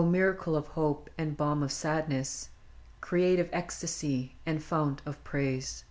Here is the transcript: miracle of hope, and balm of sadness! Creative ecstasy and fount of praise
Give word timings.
miracle 0.00 0.54
of 0.54 0.68
hope, 0.68 1.10
and 1.18 1.36
balm 1.36 1.60
of 1.60 1.72
sadness! 1.72 2.50
Creative 3.00 3.50
ecstasy 3.52 4.36
and 4.46 4.62
fount 4.62 5.02
of 5.04 5.24
praise 5.24 5.82